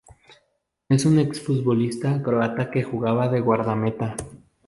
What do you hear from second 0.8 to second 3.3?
Es un ex-futbolista croata que jugaba